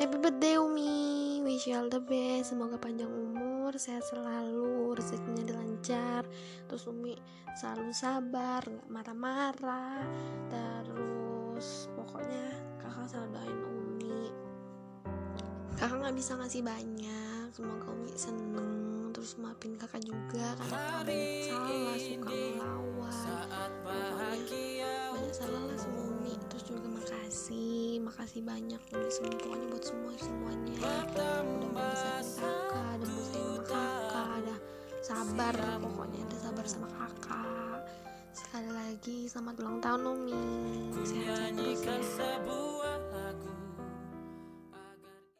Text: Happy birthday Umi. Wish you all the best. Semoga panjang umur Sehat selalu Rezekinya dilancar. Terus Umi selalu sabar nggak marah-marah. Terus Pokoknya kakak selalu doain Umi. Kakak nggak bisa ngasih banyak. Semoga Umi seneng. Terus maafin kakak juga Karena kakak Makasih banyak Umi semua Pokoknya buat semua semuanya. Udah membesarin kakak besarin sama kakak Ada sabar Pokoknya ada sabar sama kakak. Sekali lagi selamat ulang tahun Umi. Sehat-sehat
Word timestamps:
Happy 0.00 0.16
birthday 0.16 0.56
Umi. 0.56 1.44
Wish 1.44 1.68
you 1.68 1.76
all 1.76 1.92
the 1.92 2.00
best. 2.00 2.56
Semoga 2.56 2.80
panjang 2.80 3.12
umur 3.12 3.76
Sehat 3.76 4.00
selalu 4.08 4.96
Rezekinya 4.96 5.44
dilancar. 5.44 6.24
Terus 6.64 6.88
Umi 6.88 7.12
selalu 7.52 7.92
sabar 7.92 8.64
nggak 8.64 8.88
marah-marah. 8.88 10.00
Terus 10.48 11.92
Pokoknya 11.92 12.48
kakak 12.80 13.12
selalu 13.12 13.28
doain 13.28 13.60
Umi. 13.60 14.20
Kakak 15.76 15.96
nggak 16.00 16.16
bisa 16.16 16.32
ngasih 16.40 16.64
banyak. 16.64 17.46
Semoga 17.52 17.92
Umi 17.92 18.16
seneng. 18.16 19.12
Terus 19.12 19.36
maafin 19.36 19.76
kakak 19.76 20.00
juga 20.00 20.56
Karena 20.56 20.96
kakak 20.96 21.12
Makasih 28.30 28.46
banyak 28.46 28.82
Umi 28.94 29.10
semua 29.10 29.34
Pokoknya 29.42 29.66
buat 29.74 29.84
semua 29.90 30.14
semuanya. 30.22 30.78
Udah 30.78 31.42
membesarin 31.42 32.30
kakak 32.70 32.94
besarin 33.02 33.58
sama 33.66 33.90
kakak 34.06 34.26
Ada 34.38 34.56
sabar 35.02 35.54
Pokoknya 35.82 36.18
ada 36.22 36.36
sabar 36.38 36.66
sama 36.70 36.88
kakak. 36.94 37.82
Sekali 38.30 38.70
lagi 38.70 39.26
selamat 39.26 39.54
ulang 39.58 39.78
tahun 39.82 40.02
Umi. 40.14 40.42
Sehat-sehat 40.94 41.58